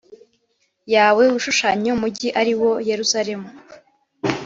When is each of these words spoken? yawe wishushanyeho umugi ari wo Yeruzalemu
yawe 0.93 1.23
wishushanyeho 1.31 1.95
umugi 1.97 2.27
ari 2.39 2.53
wo 2.59 2.71
Yeruzalemu 2.89 3.49